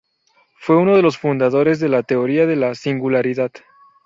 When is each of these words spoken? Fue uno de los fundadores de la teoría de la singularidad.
Fue 0.57 0.77
uno 0.77 0.95
de 0.95 1.03
los 1.03 1.19
fundadores 1.19 1.79
de 1.79 1.87
la 1.87 2.01
teoría 2.01 2.47
de 2.47 2.55
la 2.55 2.73
singularidad. 2.73 3.51